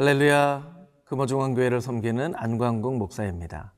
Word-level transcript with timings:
할렐루야 0.00 0.76
금호중앙교회를 1.04 1.82
섬기는 1.82 2.32
안광국 2.34 2.96
목사입니다. 2.96 3.74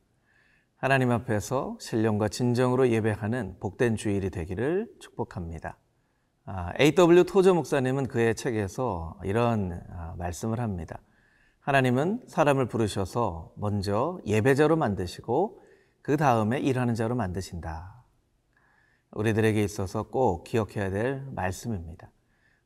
하나님 0.77 1.11
앞에서 1.11 1.77
신령과 1.81 2.29
진정으로 2.29 2.91
예배하는 2.91 3.57
복된 3.59 3.97
주일이 3.97 4.31
되기를 4.31 4.87
축복합니다. 5.01 5.79
A.W. 6.79 7.25
토저 7.25 7.55
목사님은 7.55 8.07
그의 8.07 8.37
책에서 8.37 9.19
이런 9.25 9.83
아, 9.91 10.15
말씀을 10.17 10.61
합니다. 10.61 11.01
하나님은 11.59 12.23
사람을 12.29 12.67
부르셔서 12.69 13.55
먼저 13.57 14.21
예배자로 14.25 14.77
만드시고 14.77 15.61
그 16.03 16.17
다음에 16.17 16.61
일하는 16.61 16.95
자로 16.95 17.17
만드신다. 17.17 18.05
우리들에게 19.11 19.61
있어서 19.65 20.05
꼭 20.05 20.45
기억해야 20.45 20.91
될 20.91 21.27
말씀입니다. 21.33 22.13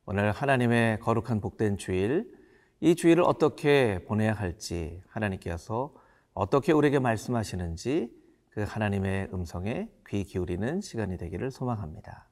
오늘 0.05 0.31
하나님의 0.31 0.99
거룩한 0.99 1.41
복된 1.41 1.77
주일, 1.77 2.36
이 2.79 2.95
주일을 2.95 3.23
어떻게 3.23 4.03
보내야 4.05 4.33
할지 4.33 5.01
하나님께서 5.07 5.93
어떻게 6.33 6.71
우리에게 6.73 6.99
말씀하시는지 6.99 8.11
그 8.51 8.61
하나님의 8.61 9.29
음성에 9.33 9.89
귀 10.07 10.23
기울이는 10.23 10.81
시간이 10.81 11.17
되기를 11.17 11.49
소망합니다. 11.49 12.29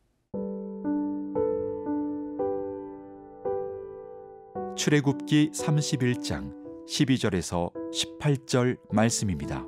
출애굽기 4.75 5.51
31장 5.51 6.53
12절에서 6.87 7.71
18절 7.91 8.77
말씀입니다. 8.91 9.65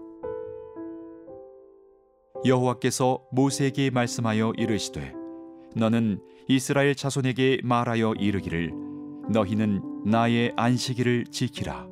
여호와께서 2.45 3.25
모세에게 3.31 3.89
말씀하여 3.89 4.53
이르시되 4.55 5.11
너는 5.75 6.21
이스라엘 6.47 6.93
자손에게 6.93 7.61
말하여 7.63 8.13
이르기를 8.13 8.86
너희는 9.29 9.81
나의 10.05 10.53
안식일을 10.55 11.25
지키라. 11.25 11.87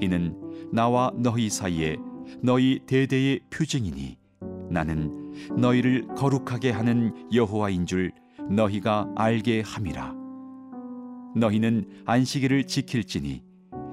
이는 0.00 0.36
나와 0.72 1.12
너희 1.16 1.48
사이에 1.48 1.96
너희 2.42 2.80
대대의 2.86 3.40
표징이니 3.50 4.16
나는 4.70 5.32
너희를 5.56 6.08
거룩하게 6.16 6.70
하는 6.70 7.12
여호와인 7.32 7.86
줄 7.86 8.12
너희가 8.50 9.08
알게 9.16 9.62
함이라. 9.64 10.14
너희는 11.36 12.02
안식일을 12.04 12.66
지킬지니 12.66 13.42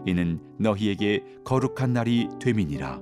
이는 0.05 0.39
너희에게 0.57 1.23
거룩한 1.43 1.93
날이 1.93 2.29
됨이니라. 2.39 3.01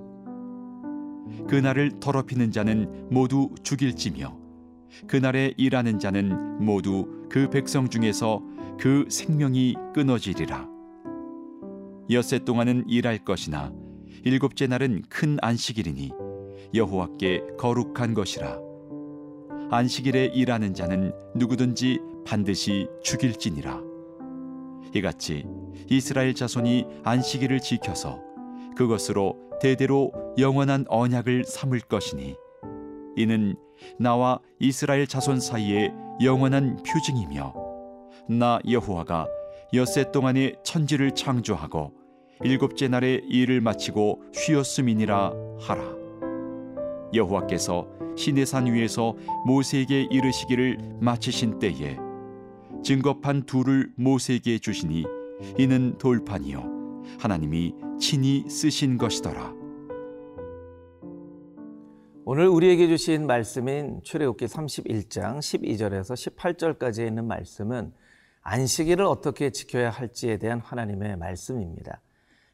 그 1.47 1.55
날을 1.55 1.99
더럽히는 1.99 2.51
자는 2.51 3.07
모두 3.09 3.49
죽일지며 3.63 4.37
그 5.07 5.15
날에 5.15 5.53
일하는 5.57 5.99
자는 5.99 6.65
모두 6.65 7.25
그 7.29 7.49
백성 7.49 7.89
중에서 7.89 8.41
그 8.79 9.05
생명이 9.09 9.75
끊어지리라. 9.93 10.67
엿새 12.11 12.39
동안은 12.39 12.85
일할 12.87 13.17
것이나 13.17 13.73
일곱째 14.23 14.67
날은 14.67 15.03
큰 15.09 15.37
안식일이니 15.41 16.11
여호와께 16.73 17.43
거룩한 17.57 18.13
것이라. 18.13 18.59
안식일에 19.71 20.27
일하는 20.27 20.73
자는 20.73 21.11
누구든지 21.35 21.99
반드시 22.25 22.87
죽일지니라. 23.03 23.81
이같이 24.93 25.45
이스라엘 25.89 26.33
자손이 26.33 26.85
안식일을 27.03 27.59
지켜서 27.59 28.21
그것으로 28.75 29.35
대대로 29.59 30.11
영원한 30.37 30.85
언약을 30.87 31.43
삼을 31.45 31.79
것이니 31.81 32.35
이는 33.17 33.55
나와 33.99 34.39
이스라엘 34.59 35.07
자손 35.07 35.39
사이에 35.39 35.91
영원한 36.21 36.77
표징이며 36.83 37.66
나 38.29 38.59
여호와가 38.69 39.27
엿새 39.73 40.11
동안에 40.11 40.55
천지를 40.63 41.11
창조하고 41.11 41.93
일곱째 42.43 42.87
날에 42.87 43.21
일을 43.29 43.61
마치고 43.61 44.21
쉬었음이니라 44.33 45.31
하라 45.59 45.95
여호와께서 47.13 47.87
시내산 48.17 48.65
위에서 48.65 49.15
모세에게 49.45 50.07
이르시기를 50.11 50.77
마치신 50.99 51.59
때에 51.59 51.97
증거판 52.83 53.43
둘을 53.43 53.91
모세에게 53.95 54.59
주시니 54.59 55.05
이는 55.57 55.97
돌판이요 55.97 57.03
하나님이 57.19 57.73
친히 57.99 58.43
쓰신 58.49 58.97
것이더라. 58.97 59.55
오늘 62.25 62.47
우리에게 62.49 62.87
주신 62.87 63.25
말씀인 63.25 64.01
출애굽기 64.03 64.45
31장 64.47 65.37
12절에서 65.37 66.35
18절까지 66.35 67.07
있는 67.07 67.25
말씀은 67.25 67.93
안식일을 68.49 69.03
어떻게 69.03 69.49
지켜야 69.49 69.89
할지에 69.89 70.37
대한 70.37 70.61
하나님의 70.61 71.17
말씀입니다. 71.17 71.99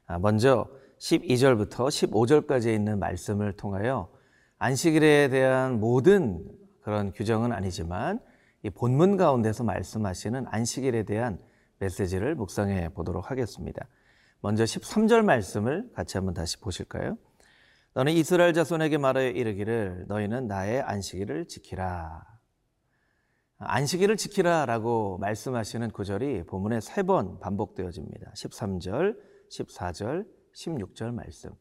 아, 0.07 0.17
먼저 0.17 0.67
12절부터 0.97 1.87
15절까지 1.87 2.73
있는 2.73 2.97
말씀을 2.97 3.53
통하여 3.53 4.09
안식일에 4.57 5.29
대한 5.29 5.79
모든 5.79 6.43
그런 6.81 7.11
규정은 7.11 7.51
아니지만 7.51 8.19
이 8.63 8.71
본문 8.71 9.17
가운데서 9.17 9.63
말씀하시는 9.65 10.47
안식일에 10.47 11.03
대한 11.03 11.37
메시지를 11.77 12.33
묵상해 12.33 12.89
보도록 12.89 13.29
하겠습니다. 13.29 13.87
먼저 14.41 14.63
13절 14.63 15.21
말씀을 15.23 15.91
같이 15.93 16.17
한번 16.17 16.33
다시 16.33 16.59
보실까요? 16.59 17.19
너는 17.93 18.13
이스라엘 18.13 18.53
자손에게 18.53 18.97
말하여 18.97 19.29
이르기를 19.29 20.05
너희는 20.07 20.47
나의 20.47 20.81
안식일을 20.81 21.47
지키라. 21.47 22.32
안식일을 23.65 24.17
지키라라고 24.17 25.17
말씀하시는 25.19 25.91
구절이 25.91 26.43
본문에 26.45 26.79
세 26.81 27.03
번 27.03 27.39
반복되어집니다. 27.39 28.31
13절, 28.33 29.17
14절, 29.51 30.25
16절 30.55 31.13
말씀. 31.13 31.51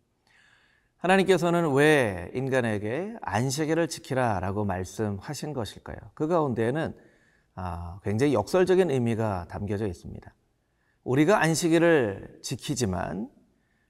하나님께서는 0.98 1.72
왜 1.74 2.30
인간에게 2.34 3.16
안식일을 3.22 3.88
지키라라고 3.88 4.64
말씀하신 4.64 5.52
것일까요? 5.52 5.96
그 6.14 6.28
가운데에는 6.28 6.94
아, 7.54 7.98
굉장히 8.04 8.34
역설적인 8.34 8.90
의미가 8.90 9.46
담겨져 9.48 9.86
있습니다. 9.86 10.34
우리가 11.04 11.42
안식일을 11.42 12.38
지키지만 12.42 13.28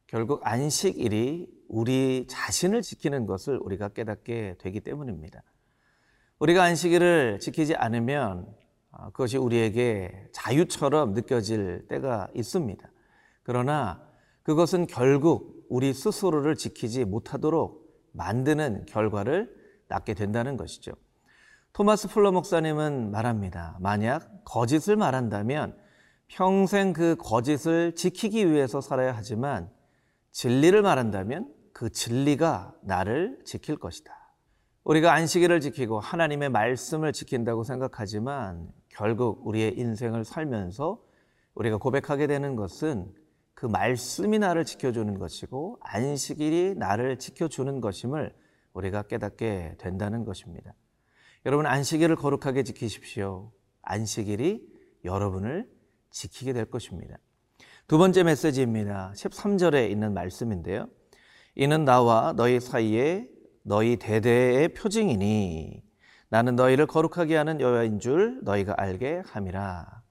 결국 0.07 0.41
안식일이 0.47 1.49
우리 1.69 2.27
자신을 2.29 2.83
지키는 2.83 3.27
것을 3.27 3.59
우리가 3.59 3.89
깨닫게 3.91 4.57
되기 4.59 4.81
때문입니다. 4.81 5.43
우리가 6.43 6.65
안식일을 6.65 7.39
지키지 7.39 7.77
않으면 7.77 8.49
아, 8.91 9.11
그것이 9.11 9.37
우리에게 9.39 10.29
자유처럼 10.33 11.13
느껴질 11.13 11.87
때가 11.87 12.27
있습니다. 12.35 12.91
그러나 13.45 14.03
그것은 14.43 14.89
결국 14.89 15.65
우리 15.69 15.95
스스로를 15.95 16.57
지키지 16.57 17.05
못하도록 17.05 17.89
만드는 18.11 18.87
결과를 18.87 19.55
낳게 19.87 20.15
된다는 20.15 20.57
것이죠. 20.57 20.91
토마스 21.75 22.09
플러 22.09 22.33
목사님은 22.33 23.13
말합니다. 23.13 23.77
만약 23.79 24.29
거짓을 24.45 24.97
말한다면 24.97 25.77
평생 26.27 26.93
그 26.93 27.15
거짓을 27.21 27.95
지키기 27.95 28.51
위해서 28.51 28.81
살아야 28.81 29.15
하지만 29.15 29.71
진리를 30.33 30.83
말한다면 30.83 31.55
그 31.73 31.89
진리가 31.91 32.75
나를 32.83 33.39
지킬 33.45 33.77
것이다. 33.77 34.22
우리가 34.85 35.13
안식일을 35.13 35.61
지키고 35.61 36.01
하나님의 36.01 36.49
말씀을 36.49 37.13
지킨다고 37.13 37.63
생각하지만 37.63 38.69
결국 38.89 39.47
우리의 39.47 39.79
인생을 39.79 40.25
살면서 40.25 41.01
우리가 41.55 41.77
고백하게 41.77 42.27
되는 42.27 42.57
것은 42.57 43.13
그 43.55 43.67
말씀이 43.67 44.41
나를 44.41 44.65
지켜주는 44.65 45.19
것이고 45.19 45.79
안식일이 45.83 46.75
나를 46.77 47.19
지켜주는 47.19 47.81
것임을 47.81 48.35
우리가 48.73 49.03
깨닫게 49.03 49.77
된다는 49.79 50.25
것입니다. 50.25 50.75
여러분 51.47 51.67
안식일을 51.67 52.17
거룩하게 52.17 52.65
지키십시오. 52.65 53.53
안식일이 53.83 54.67
여러분을 55.05 55.71
지키게 56.11 56.53
될 56.53 56.65
것입니다. 56.65 57.19
두 57.87 57.99
번째 57.99 58.25
메시지입니다. 58.25 59.13
13절에 59.15 59.91
있는 59.91 60.13
말씀인데요. 60.13 60.89
이는 61.55 61.85
나와 61.85 62.33
너희 62.35 62.59
사이에 62.59 63.29
너희 63.63 63.97
대대의 63.97 64.75
표징이니 64.75 65.83
나는 66.29 66.57
너희를 66.57 66.87
거룩하게 66.87 67.37
하는 67.37 67.61
여호와인 67.61 68.01
줄 68.01 68.41
너희가 68.43 68.75
알게 68.79 69.23
함이라. 69.27 70.03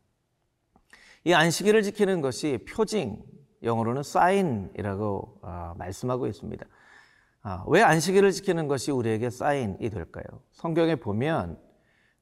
이 1.23 1.33
안식일을 1.33 1.83
지키는 1.83 2.21
것이 2.21 2.59
표징, 2.67 3.21
영어로는 3.63 4.03
사인이라고 4.03 5.39
어, 5.41 5.73
말씀하고 5.77 6.27
있습니다. 6.27 6.65
아, 7.43 7.63
왜 7.67 7.81
안식일을 7.81 8.31
지키는 8.31 8.67
것이 8.67 8.91
우리에게 8.91 9.29
사인이 9.29 9.89
될까요? 9.89 10.25
성경에 10.51 10.95
보면 10.95 11.59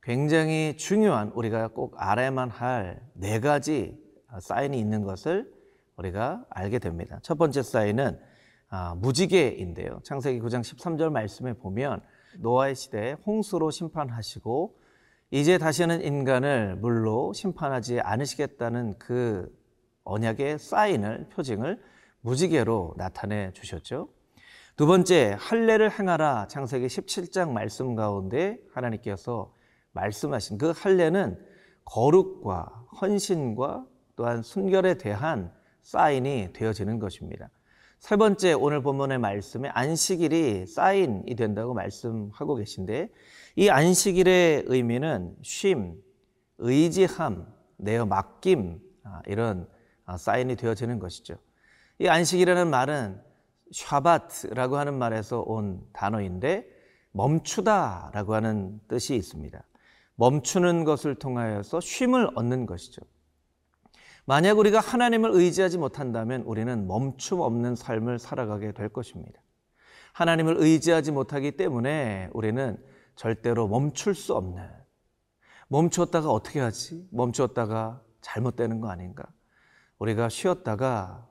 굉장히 0.01 0.75
중요한 0.77 1.29
우리가 1.35 1.69
꼭 1.69 1.95
알아야만 1.97 2.49
할 2.49 3.01
네 3.13 3.39
가지 3.39 3.97
사인이 4.39 4.77
있는 4.79 5.03
것을 5.03 5.51
우리가 5.97 6.45
알게 6.49 6.79
됩니다. 6.79 7.19
첫 7.21 7.37
번째 7.37 7.61
사인은 7.61 8.19
아, 8.69 8.93
무지개인데요. 8.95 9.99
창세기 10.03 10.39
9장 10.41 10.61
13절 10.61 11.11
말씀에 11.11 11.53
보면 11.53 12.01
노아의 12.37 12.75
시대에 12.75 13.13
홍수로 13.25 13.71
심판하시고 13.71 14.77
이제 15.31 15.57
다시는 15.57 16.03
인간을 16.03 16.75
물로 16.75 17.33
심판하지 17.33 17.99
않으시겠다는 17.99 18.99
그 18.99 19.51
언약의 20.03 20.59
사인을 20.59 21.29
표징을 21.29 21.81
무지개로 22.21 22.93
나타내 22.97 23.51
주셨죠. 23.53 24.09
두 24.75 24.85
번째 24.85 25.35
할례를 25.39 25.91
행하라 25.91 26.47
창세기 26.47 26.87
17장 26.87 27.51
말씀 27.51 27.95
가운데 27.95 28.59
하나님께서 28.73 29.51
말씀하신 29.93 30.57
그 30.59 30.71
할례는 30.75 31.39
거룩과 31.85 32.85
헌신과 33.01 33.85
또한 34.15 34.43
순결에 34.43 34.95
대한 34.95 35.51
사인이 35.81 36.53
되어지는 36.53 36.99
것입니다. 36.99 37.49
세 37.99 38.15
번째 38.15 38.53
오늘 38.53 38.81
본문의 38.81 39.17
말씀에 39.19 39.69
안식일이 39.69 40.67
사인이 40.67 41.35
된다고 41.35 41.73
말씀하고 41.73 42.55
계신데 42.55 43.09
이 43.57 43.69
안식일의 43.69 44.63
의미는 44.67 45.35
쉼, 45.41 46.01
의지함, 46.59 47.45
내어 47.75 48.05
맡김 48.05 48.79
아, 49.03 49.21
이런 49.27 49.67
아, 50.05 50.17
사인이 50.17 50.55
되어지는 50.55 50.99
것이죠. 50.99 51.35
이 51.99 52.07
안식이라는 52.07 52.69
말은 52.69 53.21
샤바트라고 53.71 54.77
하는 54.77 54.97
말에서 54.97 55.41
온 55.41 55.85
단어인데 55.91 56.65
멈추다라고 57.11 58.33
하는 58.33 58.79
뜻이 58.87 59.15
있습니다. 59.15 59.61
멈추는 60.15 60.85
것을 60.85 61.15
통하여서 61.15 61.81
쉼을 61.81 62.29
얻는 62.35 62.65
것이죠. 62.65 63.01
만약 64.29 64.59
우리가 64.59 64.79
하나님을 64.79 65.31
의지하지 65.33 65.79
못한다면 65.79 66.43
우리는 66.43 66.85
멈춤 66.85 67.39
없는 67.39 67.75
삶을 67.75 68.19
살아가게 68.19 68.73
될 68.73 68.87
것입니다. 68.87 69.41
하나님을 70.13 70.57
의지하지 70.59 71.11
못하기 71.11 71.53
때문에 71.53 72.29
우리는 72.33 72.77
절대로 73.15 73.67
멈출 73.67 74.13
수 74.13 74.35
없는 74.35 74.69
멈추었다가 75.69 76.29
어떻게 76.29 76.59
하지? 76.59 77.07
멈추었다가 77.09 78.03
잘못되는 78.21 78.81
거 78.81 78.91
아닌가? 78.91 79.23
우리가 79.97 80.29
쉬었다가 80.29 81.27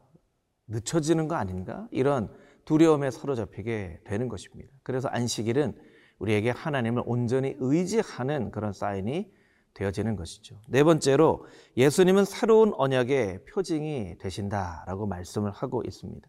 늦춰지는 0.66 1.28
거 1.28 1.36
아닌가? 1.36 1.86
이런 1.92 2.28
두려움에 2.64 3.12
사로잡히게 3.12 4.00
되는 4.06 4.28
것입니다. 4.28 4.72
그래서 4.82 5.06
안식일은 5.06 5.80
우리에게 6.18 6.50
하나님을 6.50 7.04
온전히 7.06 7.54
의지하는 7.60 8.50
그런 8.50 8.72
사인이 8.72 9.37
되어지는 9.78 10.16
것이죠. 10.16 10.60
네 10.66 10.82
번째로 10.82 11.46
예수님은 11.76 12.24
새로운 12.24 12.72
언약의 12.76 13.44
표징이 13.44 14.18
되신다라고 14.18 15.06
말씀을 15.06 15.52
하고 15.52 15.82
있습니다. 15.86 16.28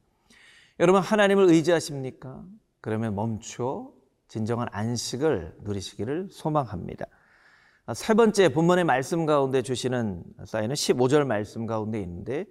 여러분 0.79 1.01
하나님을 1.01 1.49
의지하십니까? 1.49 2.43
그러면 2.79 3.15
멈추어 3.15 3.91
진정한 4.27 4.67
안식을 4.71 5.57
누리시기를 5.61 6.29
소망합니다. 6.31 7.05
세 7.95 8.13
번째 8.13 8.49
본문의 8.49 8.83
말씀 8.83 9.25
가운데 9.25 9.63
주시는 9.63 10.23
사인은 10.45 10.75
15절 10.75 11.25
말씀 11.25 11.65
가운데 11.65 11.99
있는데 12.01 12.45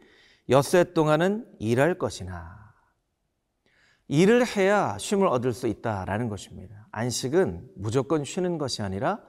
엿새 0.49 0.93
동안은 0.95 1.47
일할 1.61 1.97
것이나 1.97 2.75
일을 4.09 4.45
해야 4.45 4.99
쉼을 4.99 5.29
얻을 5.29 5.53
수 5.53 5.69
있다라는 5.69 6.29
것입니다. 6.29 6.89
안식은 6.91 7.71
무조건 7.77 8.25
쉬는 8.25 8.59
것이 8.59 8.83
아니라 8.83 9.21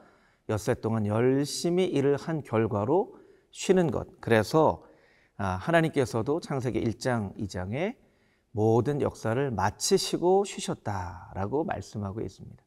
엿새 0.49 0.75
동안 0.75 1.05
열심히 1.05 1.85
일을 1.85 2.17
한 2.17 2.41
결과로 2.43 3.17
쉬는 3.51 3.91
것. 3.91 4.19
그래서 4.19 4.83
아, 5.37 5.45
하나님께서도 5.47 6.41
창세기 6.41 6.81
1장, 6.83 7.37
2장에 7.37 7.95
모든 8.51 9.01
역사를 9.01 9.51
마치시고 9.51 10.43
쉬셨다라고 10.43 11.63
말씀하고 11.63 12.21
있습니다. 12.21 12.63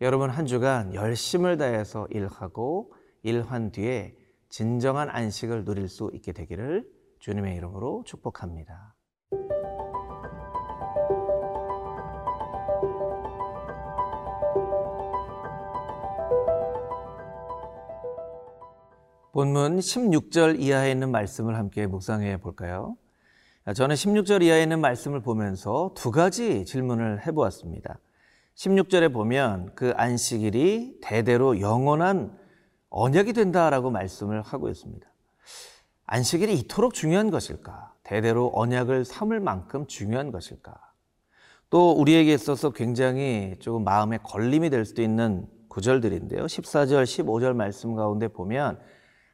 여러분 0.00 0.30
한 0.30 0.46
주간 0.46 0.94
열심을 0.94 1.56
다해서 1.56 2.06
일하고 2.10 2.92
일한 3.22 3.72
뒤에 3.72 4.16
진정한 4.48 5.10
안식을 5.10 5.64
누릴 5.64 5.88
수 5.88 6.10
있게 6.14 6.32
되기를 6.32 6.88
주님의 7.18 7.56
이름으로 7.56 8.04
축복합니다. 8.06 8.94
본문 19.38 19.78
16절 19.78 20.58
이하에 20.58 20.90
있는 20.90 21.12
말씀을 21.12 21.56
함께 21.56 21.86
묵상해 21.86 22.38
볼까요? 22.38 22.96
저는 23.72 23.94
16절 23.94 24.42
이하에 24.42 24.64
있는 24.64 24.80
말씀을 24.80 25.20
보면서 25.20 25.92
두 25.94 26.10
가지 26.10 26.64
질문을 26.64 27.24
해 27.24 27.30
보았습니다. 27.30 28.00
16절에 28.56 29.12
보면 29.12 29.76
그 29.76 29.92
안식일이 29.94 30.98
대대로 31.00 31.60
영원한 31.60 32.36
언약이 32.90 33.32
된다라고 33.32 33.92
말씀을 33.92 34.42
하고 34.42 34.68
있습니다. 34.70 35.06
안식일이 36.06 36.54
이토록 36.54 36.92
중요한 36.92 37.30
것일까? 37.30 37.94
대대로 38.02 38.50
언약을 38.54 39.04
삼을 39.04 39.38
만큼 39.38 39.86
중요한 39.86 40.32
것일까? 40.32 40.74
또 41.70 41.92
우리에게 41.92 42.34
있어서 42.34 42.70
굉장히 42.70 43.54
조금 43.60 43.84
마음에 43.84 44.18
걸림이 44.20 44.68
될 44.68 44.84
수도 44.84 45.00
있는 45.00 45.46
구절들인데요. 45.68 46.46
14절, 46.46 47.04
15절 47.04 47.54
말씀 47.54 47.94
가운데 47.94 48.26
보면 48.26 48.80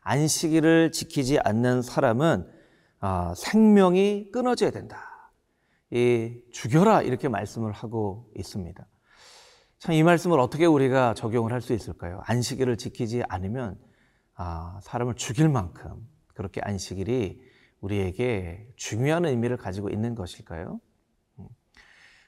안식일을 0.04 0.92
지키지 0.92 1.38
않는 1.40 1.82
사람은 1.82 2.46
아, 3.00 3.34
생명이 3.36 4.30
끊어져야 4.32 4.70
된다. 4.70 5.32
이 5.90 6.40
죽여라 6.52 7.02
이렇게 7.02 7.28
말씀을 7.28 7.72
하고 7.72 8.30
있습니다. 8.36 8.86
참 9.78 9.94
이 9.94 10.02
말씀을 10.02 10.38
어떻게 10.40 10.64
우리가 10.66 11.12
적용을 11.14 11.52
할 11.52 11.60
수 11.60 11.72
있을까요? 11.74 12.22
안식일을 12.24 12.76
지키지 12.78 13.22
않으면 13.28 13.78
아, 14.34 14.78
사람을 14.82 15.14
죽일 15.14 15.48
만큼 15.48 16.06
그렇게 16.34 16.60
안식일이 16.62 17.40
우리에게 17.80 18.66
중요한 18.76 19.26
의미를 19.26 19.56
가지고 19.58 19.90
있는 19.90 20.14
것일까요? 20.14 20.80
음. 21.38 21.46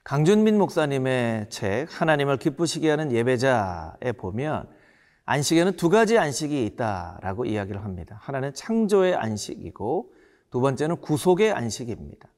강준민 0.05 0.59
목사님의 0.59 1.49
책 1.49 1.89
하나님을 2.01 2.37
기쁘시게 2.37 2.91
하는 2.91 3.11
예배자에 3.11 4.13
보면 4.19 4.69
안식에는 5.27 5.77
두 5.77 5.89
가지 5.89 6.19
안식이 6.19 6.65
있다라고 6.67 7.45
이야기를 7.45 7.85
합니다. 7.85 8.17
하나는 8.23 8.55
창조의 8.55 9.17
안식이고 9.17 10.13
두 10.51 10.61
번째는 10.61 11.01
구속의 11.01 11.53
안식입니다. 11.53 12.29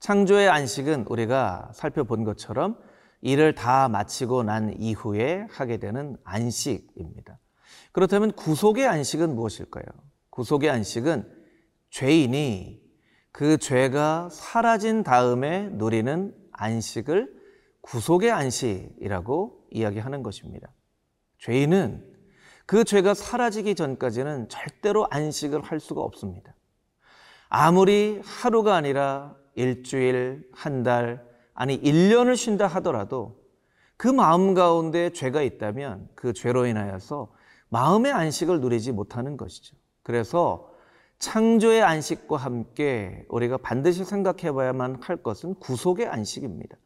창조의 0.00 0.48
안식은 0.48 1.06
우리가 1.08 1.70
살펴본 1.74 2.24
것처럼 2.24 2.76
일을 3.20 3.54
다 3.54 3.88
마치고 3.88 4.42
난 4.42 4.74
이후에 4.78 5.46
하게 5.48 5.78
되는 5.78 6.16
안식입니다. 6.24 7.38
그렇다면 7.92 8.32
구속의 8.32 8.86
안식은 8.86 9.34
무엇일까요? 9.36 9.84
구속의 10.30 10.70
안식은 10.70 11.32
죄인이 11.90 12.82
그 13.30 13.58
죄가 13.58 14.28
사라진 14.30 15.04
다음에 15.04 15.68
누리는 15.70 16.34
안식을 16.50 17.32
구속의 17.80 18.32
안식이라고 18.32 19.68
이야기하는 19.70 20.24
것입니다. 20.24 20.72
죄인은 21.38 22.13
그 22.66 22.84
죄가 22.84 23.14
사라지기 23.14 23.74
전까지는 23.74 24.48
절대로 24.48 25.06
안식을 25.10 25.62
할 25.62 25.80
수가 25.80 26.00
없습니다. 26.00 26.54
아무리 27.48 28.20
하루가 28.24 28.74
아니라 28.74 29.36
일주일, 29.54 30.48
한 30.52 30.82
달, 30.82 31.24
아니 31.52 31.80
1년을 31.80 32.36
쉰다 32.36 32.66
하더라도 32.66 33.40
그 33.96 34.08
마음 34.08 34.54
가운데 34.54 35.10
죄가 35.10 35.42
있다면 35.42 36.08
그 36.14 36.32
죄로 36.32 36.66
인하여서 36.66 37.32
마음의 37.68 38.12
안식을 38.12 38.60
누리지 38.60 38.92
못하는 38.92 39.36
것이죠. 39.36 39.76
그래서 40.02 40.70
창조의 41.18 41.82
안식과 41.82 42.36
함께 42.36 43.24
우리가 43.28 43.56
반드시 43.58 44.04
생각해 44.04 44.52
봐야만 44.52 44.98
할 45.00 45.16
것은 45.16 45.54
구속의 45.54 46.06
안식입니다. 46.06 46.76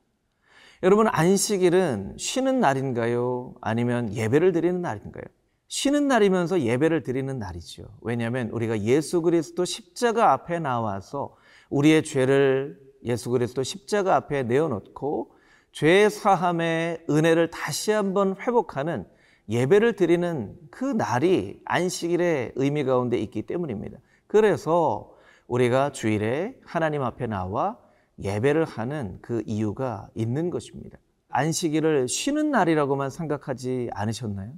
여러분, 0.82 1.08
안식일은 1.08 2.16
쉬는 2.18 2.60
날인가요? 2.60 3.54
아니면 3.60 4.14
예배를 4.14 4.52
드리는 4.52 4.80
날인가요? 4.80 5.24
쉬는 5.68 6.08
날이면서 6.08 6.62
예배를 6.62 7.02
드리는 7.02 7.38
날이죠. 7.38 7.84
왜냐하면 8.00 8.48
우리가 8.48 8.80
예수 8.80 9.20
그리스도 9.20 9.64
십자가 9.64 10.32
앞에 10.32 10.58
나와서 10.58 11.36
우리의 11.68 12.04
죄를 12.04 12.80
예수 13.04 13.30
그리스도 13.30 13.62
십자가 13.62 14.16
앞에 14.16 14.44
내어놓고 14.44 15.34
죄 15.72 16.08
사함의 16.08 17.04
은혜를 17.10 17.50
다시 17.50 17.90
한번 17.90 18.34
회복하는 18.40 19.06
예배를 19.50 19.94
드리는 19.96 20.56
그 20.70 20.84
날이 20.84 21.60
안식일의 21.66 22.52
의미 22.56 22.84
가운데 22.84 23.18
있기 23.18 23.42
때문입니다. 23.42 23.98
그래서 24.26 25.14
우리가 25.46 25.92
주일에 25.92 26.58
하나님 26.64 27.02
앞에 27.02 27.26
나와 27.26 27.78
예배를 28.22 28.64
하는 28.64 29.18
그 29.20 29.42
이유가 29.46 30.08
있는 30.14 30.50
것입니다. 30.50 30.98
안식일을 31.28 32.08
쉬는 32.08 32.50
날이라고만 32.50 33.10
생각하지 33.10 33.90
않으셨나요? 33.92 34.52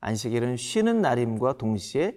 안식일은 0.00 0.56
쉬는 0.56 1.00
날임과 1.00 1.54
동시에 1.54 2.16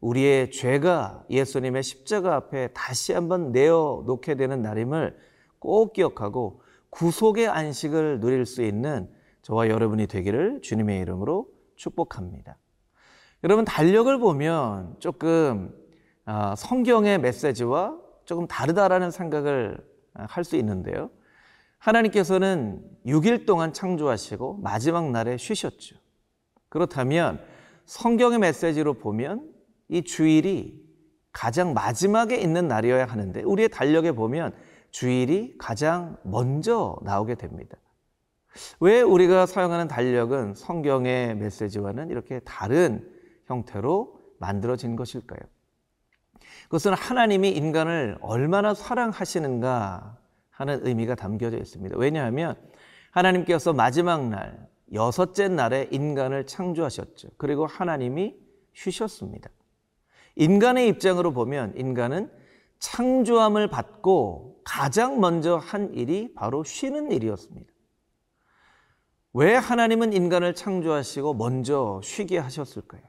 우리의 0.00 0.50
죄가 0.50 1.24
예수님의 1.30 1.82
십자가 1.82 2.36
앞에 2.36 2.68
다시 2.74 3.12
한번 3.12 3.52
내어 3.52 4.02
놓게 4.06 4.34
되는 4.34 4.62
날임을 4.62 5.16
꼭 5.58 5.92
기억하고 5.92 6.60
구속의 6.90 7.48
안식을 7.48 8.20
누릴 8.20 8.46
수 8.46 8.62
있는 8.62 9.08
저와 9.42 9.68
여러분이 9.68 10.06
되기를 10.06 10.60
주님의 10.62 11.00
이름으로 11.00 11.48
축복합니다. 11.76 12.58
여러분 13.42 13.64
달력을 13.64 14.16
보면 14.18 14.96
조금 15.00 15.74
아, 16.24 16.54
성경의 16.56 17.18
메시지와 17.18 17.98
조금 18.24 18.46
다르다라는 18.46 19.10
생각을 19.10 19.78
할 20.14 20.44
수 20.44 20.56
있는데요. 20.56 21.10
하나님께서는 21.78 22.82
6일 23.04 23.46
동안 23.46 23.72
창조하시고 23.72 24.58
마지막 24.62 25.10
날에 25.10 25.36
쉬셨죠. 25.36 25.96
그렇다면 26.74 27.40
성경의 27.84 28.40
메시지로 28.40 28.94
보면 28.94 29.48
이 29.88 30.02
주일이 30.02 30.84
가장 31.30 31.72
마지막에 31.72 32.36
있는 32.36 32.66
날이어야 32.66 33.04
하는데 33.06 33.42
우리의 33.42 33.68
달력에 33.68 34.10
보면 34.10 34.52
주일이 34.90 35.54
가장 35.56 36.16
먼저 36.24 36.98
나오게 37.02 37.36
됩니다. 37.36 37.76
왜 38.80 39.02
우리가 39.02 39.46
사용하는 39.46 39.86
달력은 39.86 40.54
성경의 40.54 41.36
메시지와는 41.36 42.10
이렇게 42.10 42.40
다른 42.40 43.08
형태로 43.46 44.20
만들어진 44.40 44.96
것일까요? 44.96 45.38
그것은 46.64 46.92
하나님이 46.94 47.50
인간을 47.50 48.18
얼마나 48.20 48.74
사랑하시는가 48.74 50.18
하는 50.50 50.84
의미가 50.84 51.14
담겨져 51.14 51.56
있습니다. 51.56 51.96
왜냐하면 51.98 52.56
하나님께서 53.12 53.72
마지막 53.72 54.28
날, 54.28 54.73
여섯째 54.92 55.48
날에 55.48 55.88
인간을 55.90 56.46
창조하셨죠. 56.46 57.28
그리고 57.36 57.66
하나님이 57.66 58.36
쉬셨습니다. 58.74 59.50
인간의 60.36 60.88
입장으로 60.88 61.32
보면 61.32 61.74
인간은 61.76 62.30
창조함을 62.78 63.68
받고 63.68 64.60
가장 64.64 65.20
먼저 65.20 65.56
한 65.56 65.94
일이 65.94 66.34
바로 66.34 66.64
쉬는 66.64 67.12
일이었습니다. 67.12 67.72
왜 69.32 69.54
하나님은 69.54 70.12
인간을 70.12 70.54
창조하시고 70.54 71.34
먼저 71.34 72.00
쉬게 72.04 72.38
하셨을까요? 72.38 73.02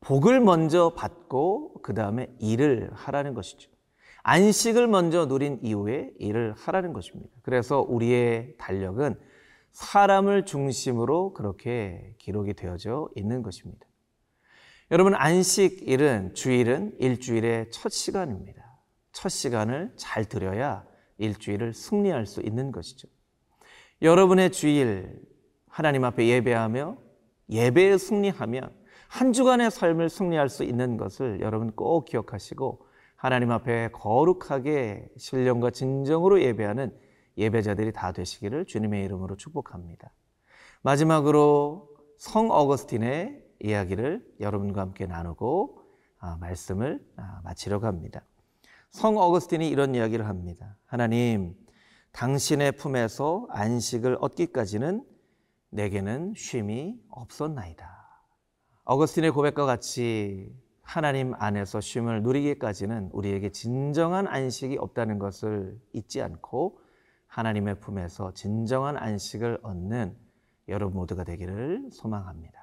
복을 0.00 0.40
먼저 0.40 0.94
받고 0.94 1.82
그 1.82 1.94
다음에 1.94 2.34
일을 2.40 2.90
하라는 2.94 3.34
것이죠. 3.34 3.70
안식을 4.22 4.86
먼저 4.86 5.26
누린 5.26 5.60
이후에 5.62 6.12
일을 6.18 6.54
하라는 6.56 6.92
것입니다. 6.92 7.30
그래서 7.42 7.80
우리의 7.80 8.54
달력은 8.58 9.18
사람을 9.72 10.44
중심으로 10.44 11.32
그렇게 11.32 12.14
기록이 12.18 12.54
되어져 12.54 13.08
있는 13.14 13.42
것입니다. 13.42 13.86
여러분, 14.90 15.14
안식일은, 15.14 16.34
주일은 16.34 16.94
일주일의 16.98 17.70
첫 17.70 17.90
시간입니다. 17.90 18.78
첫 19.12 19.28
시간을 19.28 19.92
잘 19.96 20.24
들여야 20.24 20.84
일주일을 21.18 21.74
승리할 21.74 22.26
수 22.26 22.40
있는 22.40 22.72
것이죠. 22.72 23.08
여러분의 24.02 24.50
주일, 24.50 25.20
하나님 25.68 26.04
앞에 26.04 26.26
예배하며 26.26 26.96
예배에 27.50 27.98
승리하면 27.98 28.72
한 29.08 29.32
주간의 29.32 29.70
삶을 29.70 30.08
승리할 30.08 30.48
수 30.48 30.64
있는 30.64 30.96
것을 30.96 31.40
여러분 31.40 31.72
꼭 31.72 32.04
기억하시고 32.04 32.86
하나님 33.16 33.50
앞에 33.50 33.90
거룩하게 33.92 35.08
신령과 35.18 35.70
진정으로 35.70 36.40
예배하는 36.40 36.96
예배자들이 37.40 37.92
다 37.92 38.12
되시기를 38.12 38.66
주님의 38.66 39.04
이름으로 39.04 39.36
축복합니다. 39.36 40.12
마지막으로 40.82 41.88
성 42.18 42.50
어거스틴의 42.50 43.42
이야기를 43.60 44.34
여러분과 44.40 44.80
함께 44.82 45.06
나누고 45.06 45.82
아, 46.18 46.36
말씀을 46.40 47.04
아, 47.16 47.40
마치려고 47.44 47.86
합니다. 47.86 48.22
성 48.90 49.16
어거스틴이 49.16 49.68
이런 49.68 49.94
이야기를 49.94 50.26
합니다. 50.26 50.76
하나님, 50.84 51.54
당신의 52.12 52.72
품에서 52.72 53.46
안식을 53.50 54.18
얻기까지는 54.20 55.04
내게는 55.70 56.34
쉼이 56.36 57.00
없었나이다. 57.08 58.00
어거스틴의 58.84 59.30
고백과 59.30 59.64
같이 59.64 60.52
하나님 60.82 61.34
안에서 61.34 61.80
쉼을 61.80 62.22
누리기까지는 62.22 63.10
우리에게 63.12 63.50
진정한 63.50 64.26
안식이 64.26 64.76
없다는 64.78 65.18
것을 65.18 65.78
잊지 65.92 66.20
않고 66.20 66.80
하나님의 67.30 67.78
품에서 67.78 68.32
진정한 68.34 68.96
안식을 68.96 69.60
얻는 69.62 70.16
여러분 70.68 70.96
모두가 70.96 71.22
되기를 71.22 71.90
소망합니다. 71.92 72.58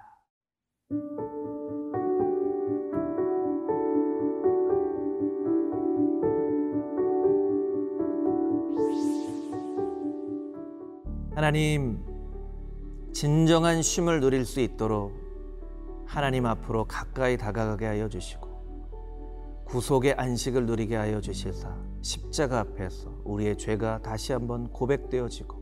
하나님, 11.34 12.04
진정한 13.14 13.82
쉼을 13.82 14.20
누릴 14.20 14.44
수 14.46 14.60
있도록 14.60 15.14
하나님 16.06 16.46
앞으로 16.46 16.86
가까이 16.86 17.38
다가가게 17.38 17.86
하여 17.86 18.10
주시고 18.10 19.64
구속의 19.66 20.16
안식을 20.16 20.66
누리게 20.66 20.96
하여 20.96 21.22
주시사 21.22 21.87
십자가 22.08 22.60
앞에서 22.60 23.12
우리의 23.26 23.58
죄가 23.58 24.02
다시 24.02 24.32
한번 24.32 24.70
고백되어지고 24.70 25.58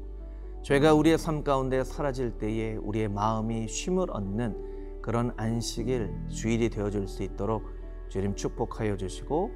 죄가 0.62 0.94
우리의 0.94 1.18
삶 1.18 1.44
가운데 1.44 1.84
사라질 1.84 2.38
때에 2.38 2.76
우리의 2.76 3.08
마음이 3.08 3.68
쉼을 3.68 4.12
얻는 4.12 5.02
그런 5.02 5.34
안식일 5.38 6.14
주일이 6.30 6.70
되어줄 6.70 7.08
수 7.08 7.24
있도록 7.24 7.64
주님 8.10 8.36
축복하여 8.36 8.96
주시고 8.96 9.52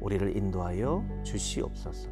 우리를 0.00 0.36
인도하여 0.36 1.22
주시옵소서. 1.22 2.10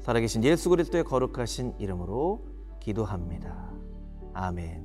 살아계신 0.00 0.42
예수 0.42 0.68
그리스도의 0.70 1.04
거룩하신 1.04 1.74
이름으로 1.78 2.44
기도합니다. 2.80 3.70
아멘. 4.34 4.84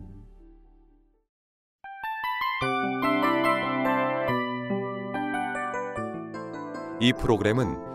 이 7.00 7.14
프로그램은 7.14 7.95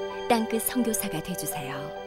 땅끝 0.31 0.61
선교사가 0.61 1.21
되주세요. 1.23 2.00